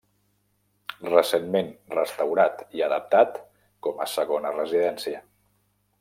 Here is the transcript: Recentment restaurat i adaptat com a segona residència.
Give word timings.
Recentment 1.09 1.67
restaurat 1.95 2.63
i 2.79 2.83
adaptat 2.89 3.37
com 3.89 4.01
a 4.07 4.11
segona 4.17 4.55
residència. 4.61 5.21